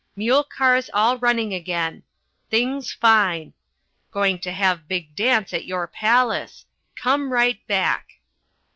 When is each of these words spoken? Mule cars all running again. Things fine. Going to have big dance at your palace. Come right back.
Mule 0.15 0.43
cars 0.43 0.89
all 0.95 1.19
running 1.19 1.53
again. 1.53 2.01
Things 2.49 2.91
fine. 2.91 3.53
Going 4.09 4.39
to 4.39 4.51
have 4.51 4.87
big 4.87 5.13
dance 5.13 5.53
at 5.53 5.65
your 5.65 5.85
palace. 5.85 6.65
Come 6.95 7.31
right 7.31 7.59
back. 7.67 8.13